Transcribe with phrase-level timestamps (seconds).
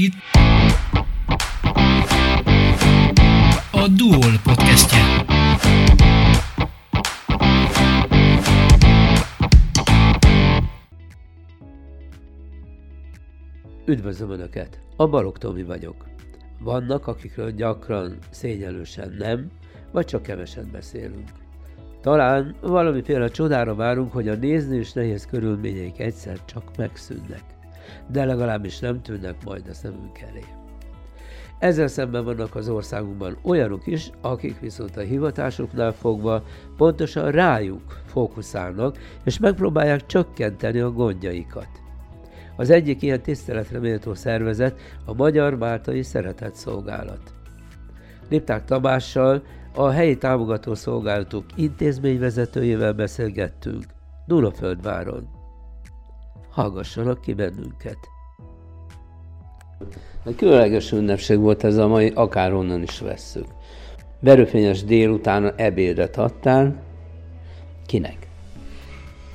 [0.00, 0.14] itt
[3.72, 4.98] a Duol podcastje.
[13.86, 14.80] Üdvözlöm Önöket!
[14.96, 16.04] A Balog Tomi vagyok.
[16.60, 19.50] Vannak, akikről gyakran szényelősen nem,
[19.92, 21.28] vagy csak keveset beszélünk.
[22.00, 27.42] Talán valamiféle csodára várunk, hogy a nézni és nehéz körülményeik egyszer csak megszűnnek,
[28.06, 30.44] de legalábbis nem tűnnek majd a szemünk elé.
[31.58, 36.42] Ezzel szemben vannak az országunkban olyanok is, akik viszont a hivatásuknál fogva
[36.76, 41.68] pontosan rájuk fókuszálnak, és megpróbálják csökkenteni a gondjaikat.
[42.56, 47.32] Az egyik ilyen tiszteletre méltó szervezet a Magyar Máltai Szeretett Szolgálat.
[48.28, 49.42] Lipták Tamással,
[49.74, 53.84] a helyi támogató szolgálatok intézményvezetőjével beszélgettünk
[54.26, 55.39] Dunaföldváron.
[56.50, 57.98] Hallgassanak ki bennünket!
[60.36, 63.46] Különleges ünnepség volt ez a mai, akárhonnan is vesszük.
[64.20, 66.82] Verőfényes délután ebédet adtál.
[67.86, 68.28] Kinek?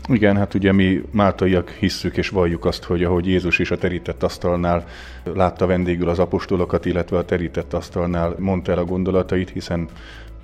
[0.08, 4.24] Igen, hát ugye mi máltaiak hisszük és valljuk azt, hogy ahogy Jézus is a terített
[4.24, 4.86] asztalnál
[5.24, 9.88] látta vendégül az apostolokat, illetve a terített asztalnál mondta el a gondolatait, hiszen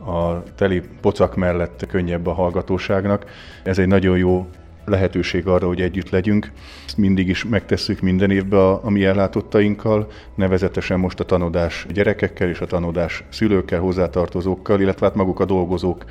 [0.05, 3.25] a teli pocak mellett könnyebb a hallgatóságnak.
[3.63, 4.47] Ez egy nagyon jó
[4.85, 6.51] lehetőség arra, hogy együtt legyünk.
[6.85, 12.49] Ezt mindig is megtesszük minden évben a, a mi ellátottainkkal, nevezetesen most a tanodás gyerekekkel
[12.49, 16.05] és a tanodás szülőkkel, hozzátartozókkal, illetve hát maguk a dolgozók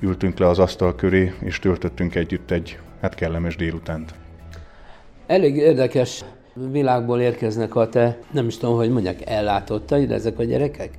[0.00, 4.14] ültünk le az asztal köré, és töltöttünk együtt egy hát kellemes délutánt.
[5.26, 6.24] Elég érdekes
[6.70, 10.90] világból érkeznek a te, nem is tudom, hogy mondják, ellátottaid ezek a gyerekek?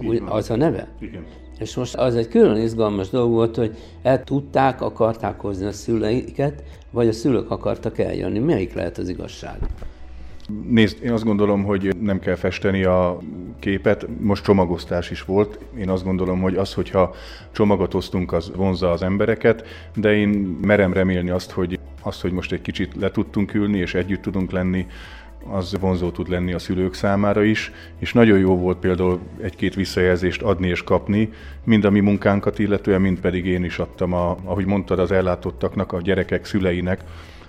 [0.00, 0.88] Úgy, az a neve?
[1.00, 1.24] Igen.
[1.58, 6.62] És most az egy külön izgalmas dolog volt, hogy el tudták, akarták hozni a szüleiket,
[6.90, 8.38] vagy a szülők akartak eljönni.
[8.38, 9.58] Melyik lehet az igazság?
[10.68, 13.18] Nézd, én azt gondolom, hogy nem kell festeni a
[13.58, 14.06] képet.
[14.20, 15.58] Most csomagoztás is volt.
[15.78, 17.14] Én azt gondolom, hogy az, hogyha
[17.52, 19.64] csomagot osztunk, az vonzza az embereket,
[19.94, 20.28] de én
[20.62, 24.50] merem remélni azt, hogy azt, hogy most egy kicsit le tudtunk ülni, és együtt tudunk
[24.50, 24.86] lenni,
[25.50, 30.42] az vonzó tud lenni a szülők számára is, és nagyon jó volt például egy-két visszajelzést
[30.42, 31.32] adni és kapni,
[31.64, 35.92] mind a mi munkánkat illetően, mind pedig én is adtam, a, ahogy mondtad, az ellátottaknak,
[35.92, 37.00] a gyerekek szüleinek,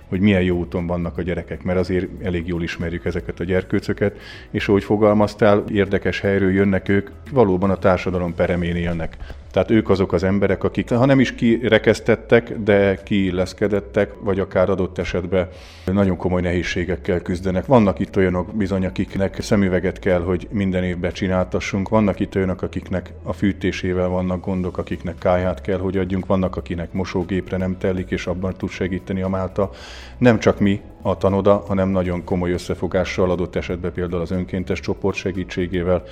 [0.08, 4.18] hogy milyen jó úton vannak a gyerekek, mert azért elég jól ismerjük ezeket a gyerkőcöket,
[4.50, 9.16] és ahogy fogalmaztál, érdekes helyről jönnek ők, valóban a társadalom peremén élnek.
[9.56, 14.98] Tehát ők azok az emberek, akik, ha nem is kirekesztettek, de kiilleszkedettek, vagy akár adott
[14.98, 15.48] esetben
[15.92, 17.66] nagyon komoly nehézségekkel küzdenek.
[17.66, 21.88] Vannak itt olyanok bizony, akiknek szemüveget kell, hogy minden évben csináltassunk.
[21.88, 26.26] Vannak itt olyanok, akiknek a fűtésével vannak gondok, akiknek káját kell, hogy adjunk.
[26.26, 29.70] Vannak, akinek mosógépre nem telik, és abban tud segíteni a Málta.
[30.18, 35.16] Nem csak mi, a tanoda, hanem nagyon komoly összefogással adott esetben például az önkéntes csoport
[35.16, 36.02] segítségével,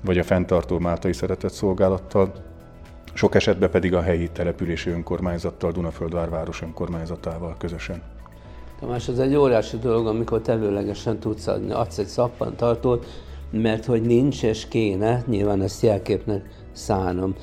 [0.00, 2.48] vagy a fenntartó Máltai Szeretett Szolgálattal
[3.20, 8.02] sok esetben pedig a helyi települési önkormányzattal, Dunaföldvár város önkormányzatával közösen.
[8.78, 13.06] Tamás, ez egy óriási dolog, amikor tevőlegesen tudsz adni, adsz egy szappantartót,
[13.50, 16.42] mert hogy nincs és kéne, nyilván ezt jelképnek
[16.72, 17.34] szánom.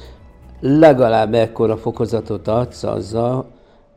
[0.59, 3.51] Legalább ekkora fokozatot adsz azzal,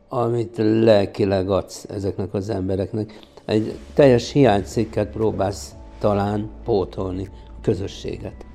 [0.09, 3.19] amit lelkileg adsz ezeknek az embereknek.
[3.45, 8.50] Egy teljes hiánycikket próbálsz talán pótolni a közösséget.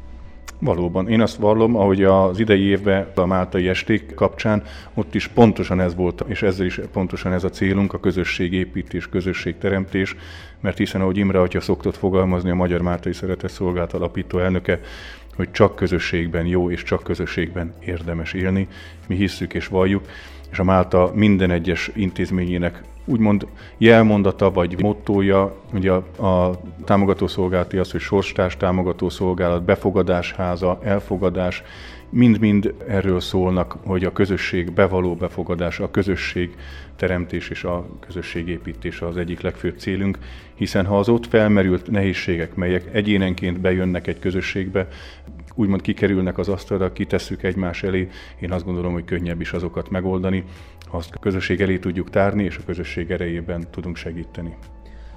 [0.59, 1.09] Valóban.
[1.09, 4.63] Én azt vallom, ahogy az idei évben a Máltai esték kapcsán,
[4.95, 10.17] ott is pontosan ez volt, és ezzel is pontosan ez a célunk, a közösségépítés, közösségteremtés,
[10.61, 14.81] mert hiszen, ahogy Imre atya szoktott fogalmazni, a Magyar Máltai Szeretett Szolgált alapító elnöke,
[15.37, 18.69] hogy csak közösségben jó és csak közösségben érdemes élni.
[19.07, 20.05] Mi hisszük és valljuk,
[20.51, 23.47] és a Málta minden egyes intézményének úgymond
[23.79, 31.63] jelmondata vagy mottója, ugye a, a támogatószolgálati az, hogy sorstárs támogatószolgálat, befogadásháza, elfogadás,
[32.11, 36.55] mind-mind erről szólnak, hogy a közösség bevaló befogadása, a közösség
[36.97, 40.19] teremtés és a közösség építése az egyik legfőbb célunk,
[40.55, 44.89] hiszen ha az ott felmerült nehézségek, melyek egyénenként bejönnek egy közösségbe,
[45.55, 48.09] úgymond kikerülnek az asztalra, kitesszük egymás elé,
[48.41, 50.45] én azt gondolom, hogy könnyebb is azokat megoldani,
[50.89, 54.57] ha azt a közösség elé tudjuk tárni, és a közösség erejében tudunk segíteni.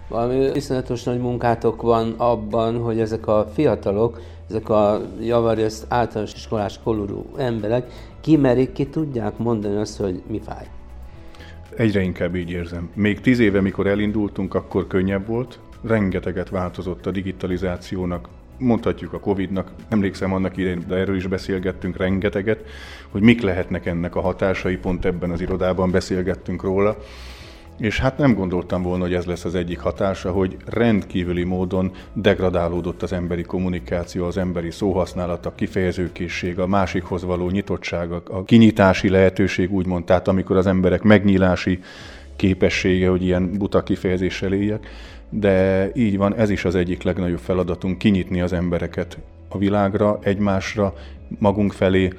[0.08, 6.80] Valami iszonyatos nagy munkátok van abban, hogy ezek a fiatalok, ezek a javarészt általános iskolás
[6.84, 10.68] kolorú emberek kimerik, ki tudják mondani azt, hogy mi fáj.
[11.76, 12.90] Egyre inkább így érzem.
[12.94, 15.60] Még tíz éve, mikor elindultunk, akkor könnyebb volt.
[15.82, 18.30] Rengeteget változott a digitalizációnak,
[18.60, 22.66] mondhatjuk a Covid-nak, emlékszem annak idején, de erről is beszélgettünk rengeteget,
[23.10, 26.98] hogy mik lehetnek ennek a hatásai, pont ebben az irodában beszélgettünk róla.
[27.78, 33.02] És hát nem gondoltam volna, hogy ez lesz az egyik hatása, hogy rendkívüli módon degradálódott
[33.02, 39.72] az emberi kommunikáció, az emberi szóhasználat, a kifejezőkészség, a másikhoz való nyitottság, a kinyitási lehetőség,
[39.72, 41.80] úgymond, tehát amikor az emberek megnyílási
[42.40, 44.88] képessége, hogy ilyen buta kifejezéssel éljek,
[45.30, 49.18] de így van, ez is az egyik legnagyobb feladatunk, kinyitni az embereket
[49.50, 50.94] a világra, egymásra,
[51.40, 52.10] magunk felé,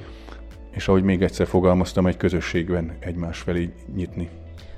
[0.71, 4.29] és ahogy még egyszer fogalmaztam, egy közösségben egymás felé nyitni.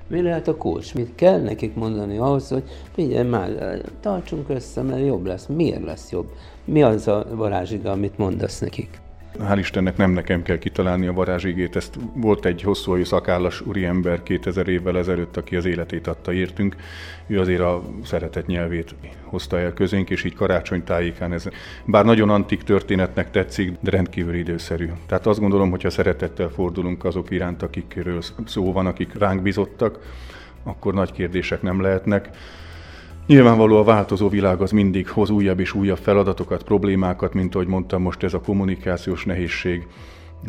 [0.08, 0.94] Mi lehet a kulcs?
[0.94, 2.64] Mit kell nekik mondani ahhoz, hogy
[2.94, 5.46] figyelj már, tartsunk össze, mert jobb lesz.
[5.46, 6.32] Miért lesz jobb?
[6.66, 9.02] Mi az a varázsiga, amit mondasz nekik?
[9.40, 14.68] Hál' Istennek nem nekem kell kitalálni a varázsigét, ezt volt egy hosszú szakállas úriember 2000
[14.68, 16.76] évvel ezelőtt, aki az életét adta értünk.
[17.28, 21.48] Ő azért a szeretet nyelvét hozta el közénk, és így karácsony tájékán ez
[21.86, 24.90] bár nagyon antik történetnek tetszik, de rendkívül időszerű.
[25.06, 30.00] Tehát azt gondolom, hogy ha szeretettel fordulunk azok iránt, akikről szó van, akik ránk bizottak,
[30.64, 32.30] akkor nagy kérdések nem lehetnek.
[33.28, 38.02] Nyilvánvaló a változó világ az mindig hoz újabb és újabb feladatokat, problémákat, mint ahogy mondtam,
[38.02, 39.88] most ez a kommunikációs nehézség.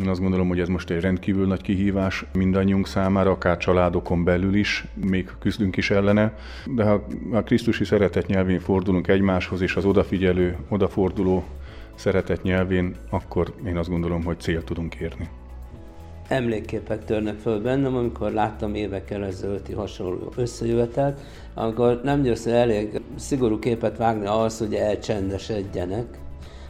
[0.00, 4.55] Én azt gondolom, hogy ez most egy rendkívül nagy kihívás mindannyiunk számára, akár családokon belül
[4.55, 6.37] is, még küzdünk is ellene,
[6.67, 11.44] de ha a Krisztusi szeretet nyelvén fordulunk egymáshoz, és az odafigyelő, odaforduló
[11.94, 15.29] szeretet nyelvén, akkor én azt gondolom, hogy cél tudunk érni
[16.29, 21.21] emlékképek törnek föl bennem, amikor láttam évekkel ezelőtti hasonló összejövetelt,
[21.55, 26.05] akkor nem győző elég szigorú képet vágni ahhoz, hogy elcsendesedjenek.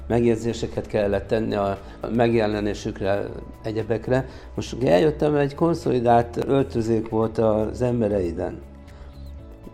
[0.06, 1.78] Megjegyzéseket kellett tenni a
[2.14, 3.24] megjelenésükre,
[3.62, 4.28] egyebekre.
[4.54, 8.58] Most ugye eljöttem, egy konszolidált öltözék volt az embereiden.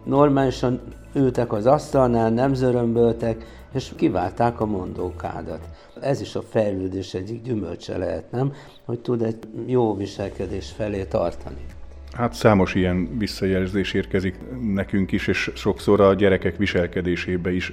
[0.05, 0.81] Normálisan
[1.15, 5.69] ültek az asztalnál, nem zörömböltek, és kiválták a mondókádat.
[6.01, 8.53] Ez is a fejlődés egyik gyümölcse lehet, nem?
[8.85, 11.65] Hogy tud egy jó viselkedés felé tartani.
[12.13, 14.37] Hát számos ilyen visszajelzés érkezik
[14.75, 17.73] nekünk is, és sokszor a gyerekek viselkedésébe is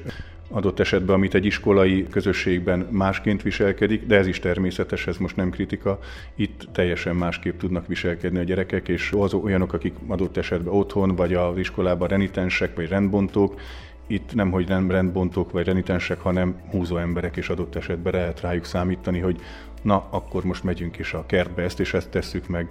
[0.50, 5.50] adott esetben, amit egy iskolai közösségben másként viselkedik, de ez is természetes, ez most nem
[5.50, 6.00] kritika.
[6.36, 11.34] Itt teljesen másképp tudnak viselkedni a gyerekek, és az olyanok, akik adott esetben otthon, vagy
[11.34, 13.60] az iskolában renitensek, vagy rendbontók,
[14.08, 18.66] itt nem, hogy nem rendbontók vagy renitensek, hanem húzó emberek is adott esetben lehet rájuk
[18.66, 19.40] számítani, hogy
[19.82, 22.70] na, akkor most megyünk is a kertbe, ezt és ezt tesszük meg,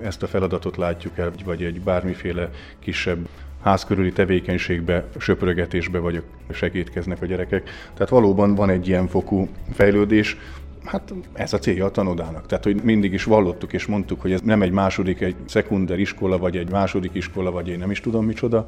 [0.00, 3.28] ezt a feladatot látjuk el, vagy egy bármiféle kisebb
[3.62, 7.70] házkörüli tevékenységbe, söprögetésbe vagy segítkeznek a gyerekek.
[7.94, 10.36] Tehát valóban van egy ilyen fokú fejlődés,
[10.84, 12.46] Hát ez a célja a tanodának.
[12.46, 16.38] Tehát, hogy mindig is vallottuk és mondtuk, hogy ez nem egy második, egy szekunder iskola,
[16.38, 18.66] vagy egy második iskola, vagy én nem is tudom micsoda,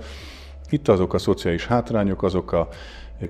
[0.71, 2.69] itt azok a szociális hátrányok, azok a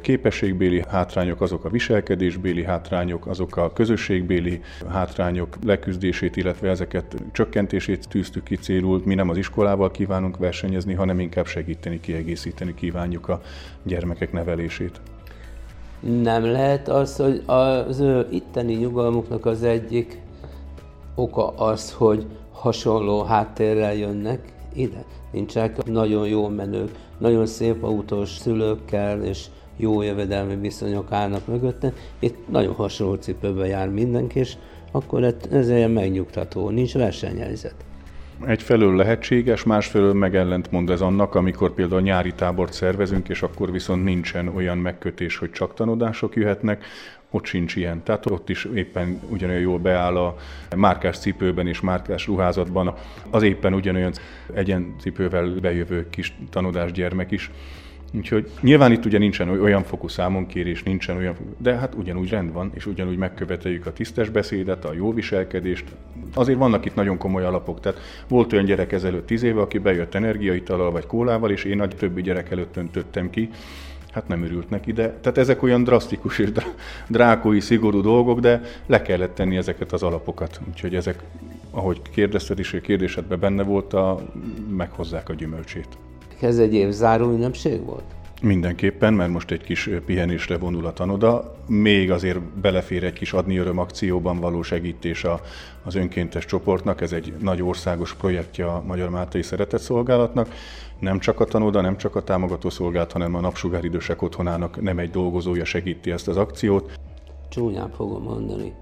[0.00, 8.44] képességbéli hátrányok, azok a viselkedésbéli hátrányok, azok a közösségbéli hátrányok leküzdését, illetve ezeket csökkentését tűztük
[8.44, 9.02] ki célul.
[9.04, 13.40] Mi nem az iskolával kívánunk versenyezni, hanem inkább segíteni, kiegészíteni kívánjuk a
[13.82, 15.00] gyermekek nevelését.
[16.00, 20.20] Nem lehet az, hogy az ő itteni nyugalmuknak az egyik
[21.14, 24.40] oka az, hogy hasonló háttérrel jönnek
[24.74, 25.04] ide.
[25.30, 29.44] Nincsenek nagyon jó menők, nagyon szép autós szülőkkel és
[29.76, 31.92] jó jövedelmi viszonyok állnak mögötte.
[32.18, 34.56] Itt nagyon hasonló cipőben jár mindenki, és
[34.90, 37.74] akkor ez ilyen megnyugtató, nincs versenyhelyzet.
[38.46, 44.48] Egyfelől lehetséges, másfelől megellentmond ez annak, amikor például nyári tábort szervezünk, és akkor viszont nincsen
[44.48, 46.84] olyan megkötés, hogy csak tanodások jöhetnek,
[47.30, 48.02] ott sincs ilyen.
[48.02, 50.36] Tehát ott is éppen ugyanolyan jól beáll a
[50.76, 52.94] márkás cipőben és márkás ruházatban
[53.30, 54.12] az éppen ugyanolyan
[54.54, 57.50] egyencipővel bejövő kis tanodás gyermek is.
[58.12, 62.70] Úgyhogy nyilván itt ugye nincsen olyan fokú számonkérés, nincsen olyan, de hát ugyanúgy rend van,
[62.74, 65.84] és ugyanúgy megköveteljük a tisztes beszédet, a jó viselkedést.
[66.34, 67.80] Azért vannak itt nagyon komoly alapok.
[67.80, 71.88] Tehát volt olyan gyerek ezelőtt tíz éve, aki bejött energiaitalal vagy kólával, és én a
[71.88, 73.50] többi gyerek előtt öntöttem ki,
[74.10, 76.50] hát nem örült neki, de tehát ezek olyan drasztikus és
[77.08, 80.60] drákói, szigorú dolgok, de le kellett tenni ezeket az alapokat.
[80.68, 81.22] Úgyhogy ezek,
[81.70, 84.20] ahogy kérdezted is, a kérdésedben benne volt, a,
[84.76, 85.88] meghozzák a gyümölcsét.
[86.40, 88.04] Ez egy év záró ünnepség volt?
[88.42, 91.56] Mindenképpen, mert most egy kis pihenésre vonul a tanoda.
[91.66, 95.40] Még azért belefér egy kis adni öröm akcióban való segítés a,
[95.84, 97.00] az önkéntes csoportnak.
[97.00, 100.48] Ez egy nagy országos projektje a Magyar Mátai Szeretett Szolgálatnak.
[100.98, 105.10] Nem csak a tanoda, nem csak a támogató szolgálat, hanem a napsugáridősek otthonának nem egy
[105.10, 106.98] dolgozója segíti ezt az akciót.
[107.48, 108.74] Csúnyán fogom mondani,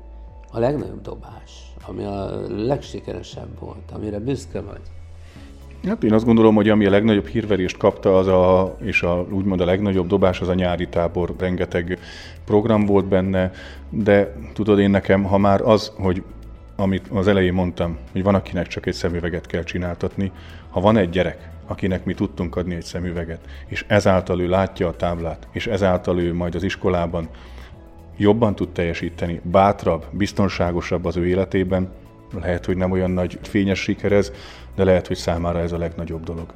[0.50, 4.80] a legnagyobb dobás, ami a legsikeresebb volt, amire büszke vagy,
[5.86, 9.60] Hát én azt gondolom, hogy ami a legnagyobb hírverést kapta, az a, és a, úgymond
[9.60, 11.34] a legnagyobb dobás az a nyári tábor.
[11.38, 11.98] Rengeteg
[12.44, 13.50] program volt benne,
[13.88, 16.22] de tudod én nekem, ha már az, hogy
[16.76, 20.32] amit az elején mondtam, hogy van, akinek csak egy szemüveget kell csináltatni,
[20.70, 24.96] ha van egy gyerek, akinek mi tudtunk adni egy szemüveget, és ezáltal ő látja a
[24.96, 27.28] táblát, és ezáltal ő majd az iskolában
[28.16, 31.88] jobban tud teljesíteni, bátrabb, biztonságosabb az ő életében,
[32.40, 34.32] lehet, hogy nem olyan nagy fényes siker ez,
[34.74, 36.46] de lehet, hogy számára ez a legnagyobb dolog.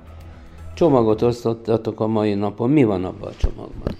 [0.75, 2.71] Csomagot osztottatok a mai napon.
[2.71, 3.95] Mi van abban a csomagban?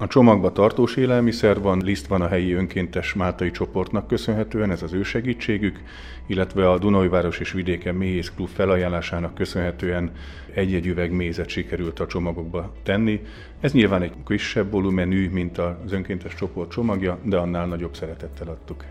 [0.00, 4.92] A csomagban tartós élelmiszer van, liszt van a helyi önkéntes Máltai csoportnak köszönhetően, ez az
[4.92, 5.80] ő segítségük,
[6.26, 10.10] illetve a Dunajváros és Vidéken Méhész Klub felajánlásának köszönhetően
[10.54, 13.20] egy-egy üveg mézet sikerült a csomagokba tenni.
[13.60, 18.84] Ez nyilván egy kisebb volumenű, mint az önkéntes csoport csomagja, de annál nagyobb szeretettel adtuk.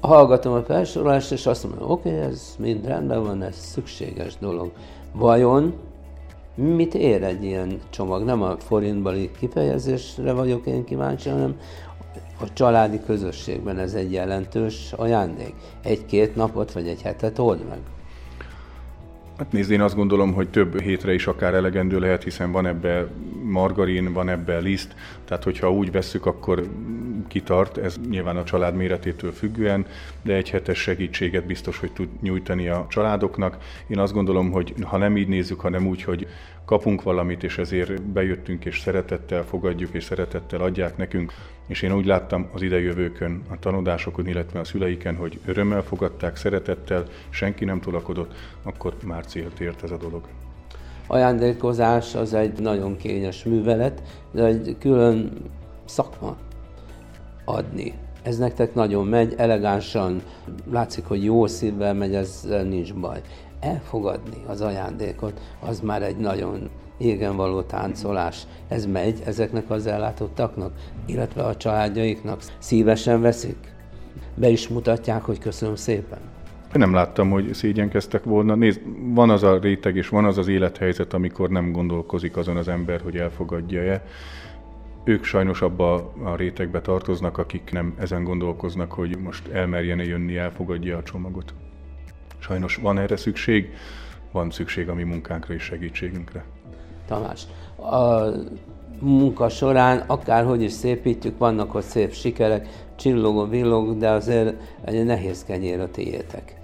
[0.00, 4.72] Hallgatom a felsorolást, és azt mondom, oké, okay, ez mind rendben van, ez szükséges dolog.
[5.12, 5.74] Vajon
[6.54, 8.24] mit ér egy ilyen csomag?
[8.24, 11.56] Nem a forintbeli kifejezésre vagyok én kíváncsi, hanem
[12.40, 15.54] a családi közösségben ez egy jelentős ajándék.
[15.82, 17.78] Egy-két napot vagy egy hetet old meg.
[19.40, 23.06] Hát nézd, én azt gondolom, hogy több hétre is akár elegendő lehet, hiszen van ebbe
[23.42, 24.94] margarin, van ebbe liszt,
[25.24, 26.68] tehát hogyha úgy vesszük, akkor
[27.28, 29.86] kitart, ez nyilván a család méretétől függően,
[30.22, 33.56] de egy hetes segítséget biztos, hogy tud nyújtani a családoknak.
[33.86, 36.26] Én azt gondolom, hogy ha nem így nézzük, hanem úgy, hogy
[36.70, 41.32] kapunk valamit, és ezért bejöttünk, és szeretettel fogadjuk, és szeretettel adják nekünk.
[41.66, 47.04] És én úgy láttam az idejövőkön, a tanodásokon, illetve a szüleiken, hogy örömmel fogadták, szeretettel,
[47.30, 50.22] senki nem tolakodott, akkor már célt ért ez a dolog.
[51.06, 55.32] Ajándékozás az egy nagyon kényes művelet, de egy külön
[55.84, 56.36] szakma
[57.44, 57.94] adni.
[58.22, 60.22] Ez nektek nagyon megy, elegánsan,
[60.70, 63.20] látszik, hogy jó szívvel megy, ez nincs baj
[63.60, 68.46] elfogadni az ajándékot, az már egy nagyon égen való táncolás.
[68.68, 70.72] Ez megy ezeknek az ellátottaknak,
[71.06, 72.42] illetve a családjaiknak.
[72.58, 73.74] Szívesen veszik?
[74.34, 76.18] Be is mutatják, hogy köszönöm szépen.
[76.72, 78.54] Nem láttam, hogy szégyenkeztek volna.
[78.54, 78.80] Nézd,
[79.14, 83.00] van az a réteg és van az az élethelyzet, amikor nem gondolkozik azon az ember,
[83.00, 84.04] hogy elfogadja-e.
[85.04, 90.96] Ők sajnos abba a rétegbe tartoznak, akik nem ezen gondolkoznak, hogy most elmerjene jönni, elfogadja
[90.96, 91.54] a csomagot.
[92.40, 93.74] Sajnos van erre szükség,
[94.32, 96.44] van szükség a mi munkánkra és segítségünkre.
[97.06, 98.28] Tamás, a
[99.00, 104.54] munka során akárhogy is szépítjük, vannak ott szép sikerek, csillogó, villog, de azért
[104.84, 106.54] egy nehéz kenyér a tiétek.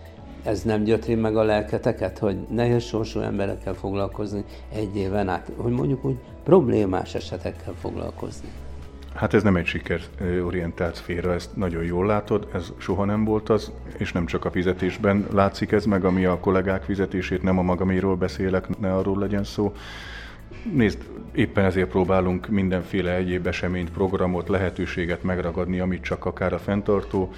[0.43, 5.73] Ez nem gyötri meg a lelketeket, hogy nehéz sorsú emberekkel foglalkozni egy éven át, hogy
[5.73, 8.49] mondjuk úgy problémás esetekkel foglalkozni.
[9.17, 13.73] Hát ez nem egy sikerorientált szféra, ezt nagyon jól látod, ez soha nem volt az,
[13.97, 18.15] és nem csak a fizetésben látszik ez meg, ami a kollégák fizetését, nem a magaméről
[18.15, 19.75] beszélek, ne arról legyen szó.
[20.73, 20.99] Nézd,
[21.33, 27.33] éppen ezért próbálunk mindenféle egyéb eseményt, programot, lehetőséget megragadni, amit csak akár a fenntartó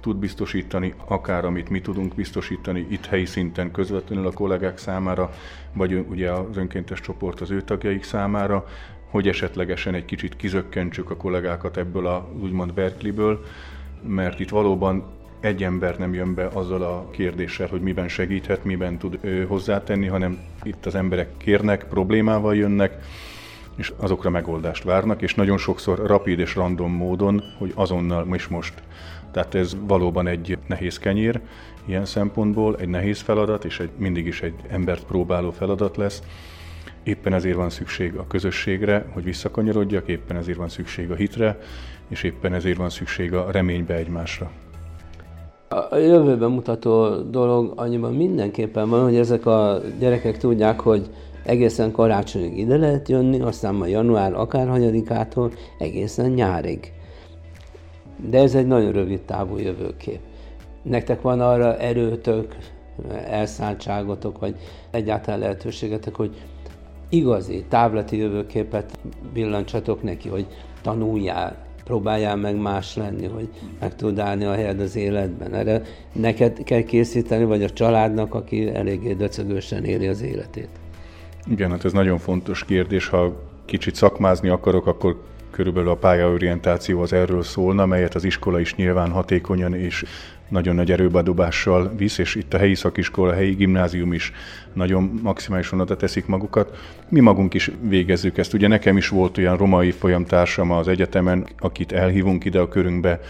[0.00, 5.30] tud biztosítani, akár amit mi tudunk biztosítani itt helyi szinten közvetlenül a kollégák számára,
[5.72, 8.64] vagy ugye az önkéntes csoport az ő tagjaik számára,
[9.16, 13.44] hogy esetlegesen egy kicsit kizökkentsük a kollégákat ebből a úgymond verkliből,
[14.06, 15.04] mert itt valóban
[15.40, 20.38] egy ember nem jön be azzal a kérdéssel, hogy miben segíthet, miben tud hozzátenni, hanem
[20.62, 22.98] itt az emberek kérnek, problémával jönnek,
[23.76, 28.82] és azokra megoldást várnak, és nagyon sokszor rapid és random módon, hogy azonnal is most.
[29.30, 31.40] Tehát ez valóban egy nehéz kenyér
[31.84, 36.22] ilyen szempontból, egy nehéz feladat, és egy, mindig is egy embert próbáló feladat lesz,
[37.06, 41.58] Éppen ezért van szükség a közösségre, hogy visszakanyarodjak, éppen ezért van szükség a hitre,
[42.08, 44.50] és éppen ezért van szükség a reménybe egymásra.
[45.90, 51.10] A jövőben mutató dolog annyiban mindenképpen van, hogy ezek a gyerekek tudják, hogy
[51.44, 56.92] egészen karácsonyig ide lehet jönni, aztán majd január akárhanyadikától egészen nyárig.
[58.30, 60.20] De ez egy nagyon rövid távú jövőkép.
[60.82, 62.56] Nektek van arra erőtök,
[63.26, 64.56] elszántságotok, vagy
[64.90, 66.36] egyáltalán lehetőségetek, hogy
[67.08, 68.98] igazi távlati jövőképet
[69.32, 70.46] villancsatok neki, hogy
[70.82, 73.48] tanuljál, próbáljál meg más lenni, hogy
[73.80, 75.54] meg tud állni a helyed az életben.
[75.54, 75.82] Erre
[76.12, 80.68] neked kell készíteni, vagy a családnak, aki eléggé döcögősen éli az életét.
[81.50, 83.08] Igen, hát ez nagyon fontos kérdés.
[83.08, 88.74] Ha kicsit szakmázni akarok, akkor körülbelül a pályaorientáció az erről szólna, melyet az iskola is
[88.74, 90.04] nyilván hatékonyan és
[90.48, 94.32] nagyon nagy erőbedobással visz, és itt a helyi szakiskola, a helyi gimnázium is
[94.72, 96.78] nagyon maximálisan oda teszik magukat.
[97.08, 98.54] Mi magunk is végezzük ezt.
[98.54, 103.20] Ugye nekem is volt olyan romai folyamtársam az egyetemen, akit elhívunk ide a körünkbe,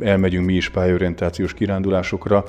[0.00, 2.44] elmegyünk mi is pályaorientációs kirándulásokra,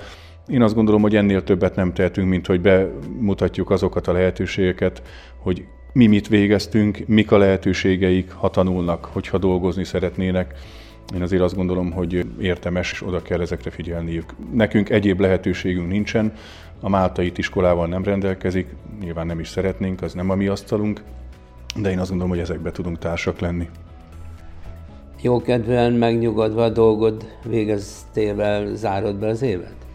[0.48, 5.02] én azt gondolom, hogy ennél többet nem tehetünk, mint hogy bemutatjuk azokat a lehetőségeket,
[5.38, 10.54] hogy mi mit végeztünk, mik a lehetőségeik, ha tanulnak, hogyha dolgozni szeretnének.
[11.16, 14.34] Én azért azt gondolom, hogy értemes, és oda kell ezekre figyelniük.
[14.54, 16.34] Nekünk egyéb lehetőségünk nincsen,
[16.80, 21.02] a máltai iskolával nem rendelkezik, nyilván nem is szeretnénk, az nem a mi asztalunk,
[21.76, 23.70] de én azt gondolom, hogy ezekbe tudunk társak lenni.
[25.22, 29.87] Jókedvűen megnyugodva a dolgod végeztével zárod be az évet?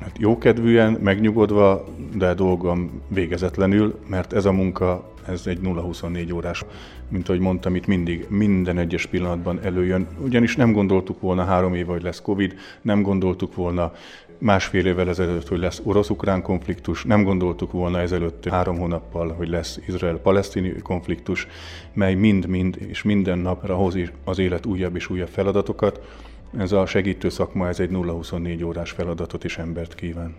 [0.00, 6.64] Hát jókedvűen, megnyugodva, de dolgom végezetlenül, mert ez a munka, ez egy 0-24 órás,
[7.08, 10.06] mint ahogy mondtam, itt mindig, minden egyes pillanatban előjön.
[10.20, 13.92] Ugyanis nem gondoltuk volna három év, hogy lesz Covid, nem gondoltuk volna
[14.38, 19.78] másfél évvel ezelőtt, hogy lesz orosz-ukrán konfliktus, nem gondoltuk volna ezelőtt három hónappal, hogy lesz
[19.86, 21.46] izrael-palesztini konfliktus,
[21.92, 26.00] mely mind-mind és minden napra hoz az élet újabb és újabb feladatokat.
[26.56, 30.34] Ez a segítő szakma, ez egy 0-24 órás feladatot és embert kíván.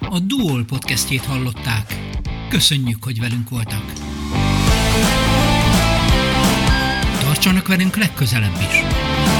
[0.00, 1.94] A Duol podcastjét hallották.
[2.48, 3.92] Köszönjük, hogy velünk voltak.
[7.20, 9.37] Tartsanak velünk legközelebb is!